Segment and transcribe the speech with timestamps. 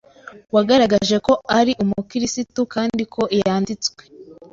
[0.55, 4.01] wagaragaje ko ari umukirisitu kandi ko yanditswe